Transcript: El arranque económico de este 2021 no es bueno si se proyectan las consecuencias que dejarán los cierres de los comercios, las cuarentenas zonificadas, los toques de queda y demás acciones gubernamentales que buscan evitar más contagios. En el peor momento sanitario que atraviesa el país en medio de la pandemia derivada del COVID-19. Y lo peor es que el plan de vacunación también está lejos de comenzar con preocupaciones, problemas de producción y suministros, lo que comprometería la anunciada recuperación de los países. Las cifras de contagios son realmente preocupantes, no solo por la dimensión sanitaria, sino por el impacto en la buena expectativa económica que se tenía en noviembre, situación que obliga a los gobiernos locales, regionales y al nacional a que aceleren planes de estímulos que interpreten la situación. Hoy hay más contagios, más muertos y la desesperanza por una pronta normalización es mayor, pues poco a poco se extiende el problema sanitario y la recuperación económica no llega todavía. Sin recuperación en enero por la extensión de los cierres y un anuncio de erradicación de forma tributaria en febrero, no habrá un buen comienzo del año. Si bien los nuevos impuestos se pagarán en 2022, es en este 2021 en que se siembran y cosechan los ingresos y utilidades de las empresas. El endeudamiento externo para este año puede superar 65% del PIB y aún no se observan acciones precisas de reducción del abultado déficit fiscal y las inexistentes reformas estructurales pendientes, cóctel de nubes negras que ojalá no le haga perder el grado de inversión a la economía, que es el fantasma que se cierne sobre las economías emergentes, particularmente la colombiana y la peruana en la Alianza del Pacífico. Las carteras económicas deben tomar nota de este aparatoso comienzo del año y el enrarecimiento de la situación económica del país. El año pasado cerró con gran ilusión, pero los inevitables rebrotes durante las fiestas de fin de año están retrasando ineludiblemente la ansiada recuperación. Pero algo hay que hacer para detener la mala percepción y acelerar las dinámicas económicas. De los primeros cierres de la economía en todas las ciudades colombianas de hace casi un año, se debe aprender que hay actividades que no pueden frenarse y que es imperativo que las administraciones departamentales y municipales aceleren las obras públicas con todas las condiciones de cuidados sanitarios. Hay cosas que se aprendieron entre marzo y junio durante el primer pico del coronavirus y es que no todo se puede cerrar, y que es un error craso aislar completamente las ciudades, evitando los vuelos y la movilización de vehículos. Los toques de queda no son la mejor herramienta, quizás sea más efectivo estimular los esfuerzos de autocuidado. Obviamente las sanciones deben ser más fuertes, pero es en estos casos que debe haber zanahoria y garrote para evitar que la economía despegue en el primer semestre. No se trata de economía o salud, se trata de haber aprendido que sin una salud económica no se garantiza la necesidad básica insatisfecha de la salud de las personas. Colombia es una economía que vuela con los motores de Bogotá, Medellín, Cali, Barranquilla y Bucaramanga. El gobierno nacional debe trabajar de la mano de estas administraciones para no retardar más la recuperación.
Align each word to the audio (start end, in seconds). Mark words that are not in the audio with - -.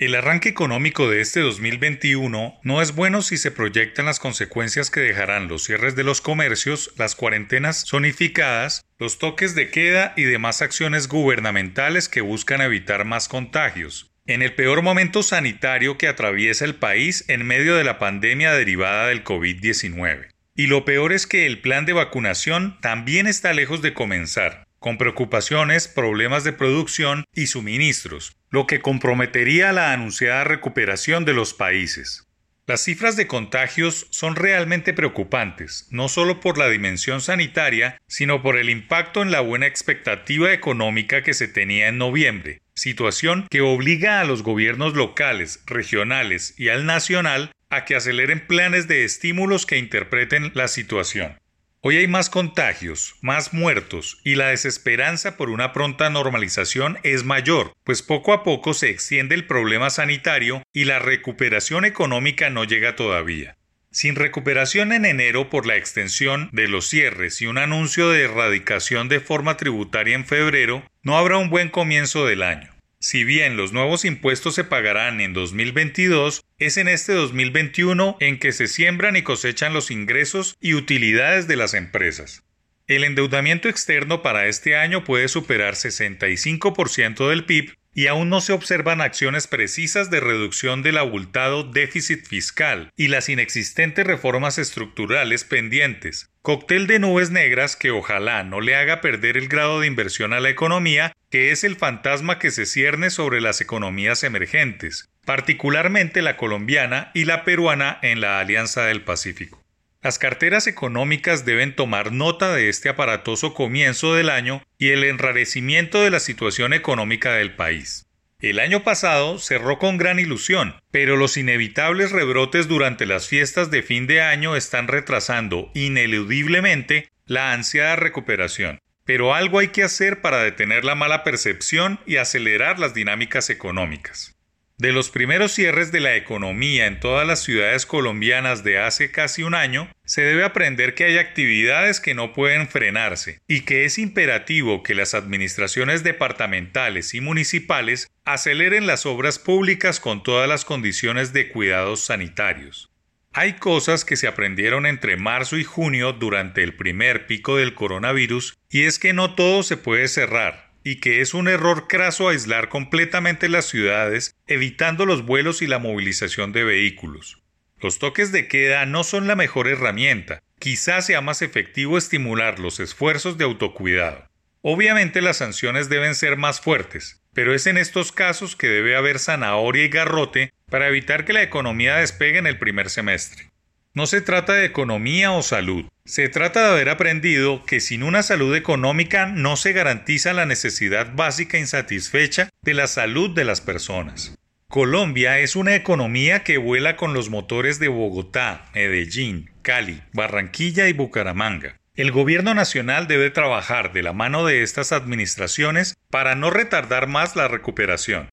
El 0.00 0.14
arranque 0.14 0.48
económico 0.48 1.10
de 1.10 1.20
este 1.20 1.40
2021 1.40 2.58
no 2.62 2.80
es 2.80 2.94
bueno 2.94 3.20
si 3.20 3.36
se 3.36 3.50
proyectan 3.50 4.06
las 4.06 4.18
consecuencias 4.18 4.90
que 4.90 5.00
dejarán 5.00 5.46
los 5.46 5.64
cierres 5.64 5.94
de 5.94 6.04
los 6.04 6.22
comercios, 6.22 6.90
las 6.96 7.14
cuarentenas 7.14 7.84
zonificadas, 7.86 8.82
los 8.98 9.18
toques 9.18 9.54
de 9.54 9.68
queda 9.68 10.14
y 10.16 10.22
demás 10.22 10.62
acciones 10.62 11.06
gubernamentales 11.06 12.08
que 12.08 12.22
buscan 12.22 12.62
evitar 12.62 13.04
más 13.04 13.28
contagios. 13.28 14.10
En 14.24 14.40
el 14.40 14.54
peor 14.54 14.80
momento 14.80 15.22
sanitario 15.22 15.98
que 15.98 16.08
atraviesa 16.08 16.64
el 16.64 16.76
país 16.76 17.26
en 17.28 17.46
medio 17.46 17.76
de 17.76 17.84
la 17.84 17.98
pandemia 17.98 18.54
derivada 18.54 19.08
del 19.08 19.22
COVID-19. 19.22 20.28
Y 20.56 20.66
lo 20.66 20.86
peor 20.86 21.12
es 21.12 21.26
que 21.26 21.44
el 21.44 21.60
plan 21.60 21.84
de 21.84 21.92
vacunación 21.92 22.80
también 22.80 23.26
está 23.26 23.52
lejos 23.52 23.82
de 23.82 23.92
comenzar 23.92 24.64
con 24.80 24.98
preocupaciones, 24.98 25.86
problemas 25.86 26.42
de 26.42 26.52
producción 26.52 27.24
y 27.32 27.46
suministros, 27.46 28.36
lo 28.50 28.66
que 28.66 28.80
comprometería 28.80 29.72
la 29.72 29.92
anunciada 29.92 30.42
recuperación 30.42 31.24
de 31.24 31.34
los 31.34 31.54
países. 31.54 32.26
Las 32.66 32.84
cifras 32.84 33.16
de 33.16 33.26
contagios 33.26 34.06
son 34.10 34.36
realmente 34.36 34.94
preocupantes, 34.94 35.88
no 35.90 36.08
solo 36.08 36.40
por 36.40 36.56
la 36.56 36.68
dimensión 36.68 37.20
sanitaria, 37.20 38.00
sino 38.06 38.42
por 38.42 38.56
el 38.56 38.70
impacto 38.70 39.22
en 39.22 39.32
la 39.32 39.40
buena 39.40 39.66
expectativa 39.66 40.52
económica 40.52 41.22
que 41.22 41.34
se 41.34 41.48
tenía 41.48 41.88
en 41.88 41.98
noviembre, 41.98 42.62
situación 42.74 43.46
que 43.50 43.60
obliga 43.60 44.20
a 44.20 44.24
los 44.24 44.42
gobiernos 44.42 44.94
locales, 44.94 45.62
regionales 45.66 46.54
y 46.58 46.68
al 46.68 46.86
nacional 46.86 47.50
a 47.70 47.84
que 47.84 47.96
aceleren 47.96 48.46
planes 48.46 48.88
de 48.88 49.04
estímulos 49.04 49.66
que 49.66 49.76
interpreten 49.76 50.52
la 50.54 50.68
situación. 50.68 51.38
Hoy 51.82 51.96
hay 51.96 52.08
más 52.08 52.28
contagios, 52.28 53.14
más 53.22 53.54
muertos 53.54 54.20
y 54.22 54.34
la 54.34 54.48
desesperanza 54.48 55.38
por 55.38 55.48
una 55.48 55.72
pronta 55.72 56.10
normalización 56.10 56.98
es 57.04 57.24
mayor, 57.24 57.72
pues 57.84 58.02
poco 58.02 58.34
a 58.34 58.42
poco 58.42 58.74
se 58.74 58.90
extiende 58.90 59.34
el 59.34 59.46
problema 59.46 59.88
sanitario 59.88 60.62
y 60.74 60.84
la 60.84 60.98
recuperación 60.98 61.86
económica 61.86 62.50
no 62.50 62.64
llega 62.64 62.96
todavía. 62.96 63.56
Sin 63.90 64.14
recuperación 64.14 64.92
en 64.92 65.06
enero 65.06 65.48
por 65.48 65.66
la 65.66 65.76
extensión 65.76 66.50
de 66.52 66.68
los 66.68 66.86
cierres 66.86 67.40
y 67.40 67.46
un 67.46 67.56
anuncio 67.56 68.10
de 68.10 68.24
erradicación 68.24 69.08
de 69.08 69.20
forma 69.20 69.56
tributaria 69.56 70.14
en 70.14 70.26
febrero, 70.26 70.84
no 71.02 71.16
habrá 71.16 71.38
un 71.38 71.48
buen 71.48 71.70
comienzo 71.70 72.26
del 72.26 72.42
año. 72.42 72.79
Si 73.02 73.24
bien 73.24 73.56
los 73.56 73.72
nuevos 73.72 74.04
impuestos 74.04 74.54
se 74.54 74.62
pagarán 74.62 75.22
en 75.22 75.32
2022, 75.32 76.44
es 76.58 76.76
en 76.76 76.86
este 76.86 77.14
2021 77.14 78.18
en 78.20 78.38
que 78.38 78.52
se 78.52 78.68
siembran 78.68 79.16
y 79.16 79.22
cosechan 79.22 79.72
los 79.72 79.90
ingresos 79.90 80.58
y 80.60 80.74
utilidades 80.74 81.48
de 81.48 81.56
las 81.56 81.72
empresas. 81.72 82.44
El 82.86 83.04
endeudamiento 83.04 83.70
externo 83.70 84.20
para 84.20 84.48
este 84.48 84.76
año 84.76 85.02
puede 85.02 85.28
superar 85.28 85.76
65% 85.76 87.30
del 87.30 87.46
PIB 87.46 87.72
y 88.00 88.06
aún 88.06 88.30
no 88.30 88.40
se 88.40 88.54
observan 88.54 89.02
acciones 89.02 89.46
precisas 89.46 90.08
de 90.08 90.20
reducción 90.20 90.82
del 90.82 90.96
abultado 90.96 91.64
déficit 91.64 92.26
fiscal 92.26 92.90
y 92.96 93.08
las 93.08 93.28
inexistentes 93.28 94.06
reformas 94.06 94.56
estructurales 94.56 95.44
pendientes, 95.44 96.30
cóctel 96.40 96.86
de 96.86 96.98
nubes 96.98 97.30
negras 97.30 97.76
que 97.76 97.90
ojalá 97.90 98.42
no 98.42 98.62
le 98.62 98.74
haga 98.74 99.02
perder 99.02 99.36
el 99.36 99.48
grado 99.48 99.80
de 99.80 99.86
inversión 99.86 100.32
a 100.32 100.40
la 100.40 100.48
economía, 100.48 101.12
que 101.28 101.50
es 101.50 101.62
el 101.62 101.76
fantasma 101.76 102.38
que 102.38 102.50
se 102.50 102.64
cierne 102.64 103.10
sobre 103.10 103.42
las 103.42 103.60
economías 103.60 104.24
emergentes, 104.24 105.10
particularmente 105.26 106.22
la 106.22 106.38
colombiana 106.38 107.10
y 107.12 107.26
la 107.26 107.44
peruana 107.44 107.98
en 108.00 108.22
la 108.22 108.40
Alianza 108.40 108.86
del 108.86 109.02
Pacífico. 109.02 109.59
Las 110.02 110.18
carteras 110.18 110.66
económicas 110.66 111.44
deben 111.44 111.76
tomar 111.76 112.10
nota 112.10 112.54
de 112.54 112.70
este 112.70 112.88
aparatoso 112.88 113.52
comienzo 113.52 114.14
del 114.14 114.30
año 114.30 114.62
y 114.78 114.88
el 114.88 115.04
enrarecimiento 115.04 116.02
de 116.02 116.08
la 116.08 116.20
situación 116.20 116.72
económica 116.72 117.34
del 117.34 117.54
país. 117.54 118.06
El 118.40 118.60
año 118.60 118.82
pasado 118.82 119.38
cerró 119.38 119.78
con 119.78 119.98
gran 119.98 120.18
ilusión, 120.18 120.74
pero 120.90 121.18
los 121.18 121.36
inevitables 121.36 122.12
rebrotes 122.12 122.66
durante 122.66 123.04
las 123.04 123.28
fiestas 123.28 123.70
de 123.70 123.82
fin 123.82 124.06
de 124.06 124.22
año 124.22 124.56
están 124.56 124.88
retrasando 124.88 125.70
ineludiblemente 125.74 127.10
la 127.26 127.52
ansiada 127.52 127.96
recuperación. 127.96 128.78
Pero 129.04 129.34
algo 129.34 129.58
hay 129.58 129.68
que 129.68 129.82
hacer 129.82 130.22
para 130.22 130.42
detener 130.42 130.86
la 130.86 130.94
mala 130.94 131.24
percepción 131.24 132.00
y 132.06 132.16
acelerar 132.16 132.78
las 132.78 132.94
dinámicas 132.94 133.50
económicas. 133.50 134.39
De 134.80 134.92
los 134.92 135.10
primeros 135.10 135.52
cierres 135.52 135.92
de 135.92 136.00
la 136.00 136.16
economía 136.16 136.86
en 136.86 137.00
todas 137.00 137.26
las 137.26 137.42
ciudades 137.42 137.84
colombianas 137.84 138.64
de 138.64 138.78
hace 138.78 139.10
casi 139.10 139.42
un 139.42 139.54
año, 139.54 139.92
se 140.06 140.22
debe 140.22 140.42
aprender 140.42 140.94
que 140.94 141.04
hay 141.04 141.18
actividades 141.18 142.00
que 142.00 142.14
no 142.14 142.32
pueden 142.32 142.66
frenarse 142.66 143.42
y 143.46 143.66
que 143.66 143.84
es 143.84 143.98
imperativo 143.98 144.82
que 144.82 144.94
las 144.94 145.12
administraciones 145.12 146.02
departamentales 146.02 147.12
y 147.12 147.20
municipales 147.20 148.08
aceleren 148.24 148.86
las 148.86 149.04
obras 149.04 149.38
públicas 149.38 150.00
con 150.00 150.22
todas 150.22 150.48
las 150.48 150.64
condiciones 150.64 151.34
de 151.34 151.50
cuidados 151.50 152.00
sanitarios. 152.00 152.90
Hay 153.34 153.58
cosas 153.58 154.06
que 154.06 154.16
se 154.16 154.28
aprendieron 154.28 154.86
entre 154.86 155.18
marzo 155.18 155.58
y 155.58 155.64
junio 155.64 156.14
durante 156.14 156.62
el 156.62 156.74
primer 156.74 157.26
pico 157.26 157.58
del 157.58 157.74
coronavirus 157.74 158.56
y 158.70 158.84
es 158.84 158.98
que 158.98 159.12
no 159.12 159.34
todo 159.34 159.62
se 159.62 159.76
puede 159.76 160.08
cerrar, 160.08 160.69
y 160.84 160.96
que 160.96 161.20
es 161.20 161.34
un 161.34 161.48
error 161.48 161.88
craso 161.88 162.28
aislar 162.28 162.68
completamente 162.68 163.48
las 163.48 163.66
ciudades, 163.66 164.34
evitando 164.46 165.06
los 165.06 165.24
vuelos 165.24 165.62
y 165.62 165.66
la 165.66 165.78
movilización 165.78 166.52
de 166.52 166.64
vehículos. 166.64 167.42
Los 167.80 167.98
toques 167.98 168.32
de 168.32 168.48
queda 168.48 168.84
no 168.86 169.04
son 169.04 169.26
la 169.26 169.36
mejor 169.36 169.68
herramienta, 169.68 170.42
quizás 170.58 171.06
sea 171.06 171.20
más 171.20 171.42
efectivo 171.42 171.96
estimular 171.96 172.58
los 172.58 172.80
esfuerzos 172.80 173.38
de 173.38 173.44
autocuidado. 173.44 174.28
Obviamente 174.62 175.22
las 175.22 175.38
sanciones 175.38 175.88
deben 175.88 176.14
ser 176.14 176.36
más 176.36 176.60
fuertes, 176.60 177.22
pero 177.32 177.54
es 177.54 177.66
en 177.66 177.78
estos 177.78 178.12
casos 178.12 178.56
que 178.56 178.68
debe 178.68 178.96
haber 178.96 179.18
zanahoria 179.18 179.84
y 179.84 179.88
garrote 179.88 180.52
para 180.68 180.88
evitar 180.88 181.24
que 181.24 181.32
la 181.32 181.42
economía 181.42 181.96
despegue 181.96 182.38
en 182.38 182.46
el 182.46 182.58
primer 182.58 182.90
semestre. 182.90 183.50
No 183.94 184.06
se 184.06 184.20
trata 184.20 184.52
de 184.52 184.66
economía 184.66 185.32
o 185.32 185.42
salud, 185.42 185.86
se 186.10 186.28
trata 186.28 186.62
de 186.64 186.70
haber 186.70 186.88
aprendido 186.88 187.64
que 187.64 187.78
sin 187.78 188.02
una 188.02 188.24
salud 188.24 188.56
económica 188.56 189.26
no 189.26 189.54
se 189.54 189.72
garantiza 189.72 190.32
la 190.32 190.44
necesidad 190.44 191.14
básica 191.14 191.56
insatisfecha 191.56 192.48
de 192.62 192.74
la 192.74 192.88
salud 192.88 193.30
de 193.30 193.44
las 193.44 193.60
personas. 193.60 194.36
Colombia 194.66 195.38
es 195.38 195.54
una 195.54 195.76
economía 195.76 196.42
que 196.42 196.58
vuela 196.58 196.96
con 196.96 197.14
los 197.14 197.30
motores 197.30 197.78
de 197.78 197.86
Bogotá, 197.86 198.66
Medellín, 198.74 199.50
Cali, 199.62 200.02
Barranquilla 200.12 200.88
y 200.88 200.94
Bucaramanga. 200.94 201.76
El 201.94 202.10
gobierno 202.10 202.54
nacional 202.54 203.06
debe 203.06 203.30
trabajar 203.30 203.92
de 203.92 204.02
la 204.02 204.12
mano 204.12 204.44
de 204.44 204.64
estas 204.64 204.90
administraciones 204.90 205.94
para 206.10 206.34
no 206.34 206.50
retardar 206.50 207.06
más 207.06 207.36
la 207.36 207.46
recuperación. 207.46 208.30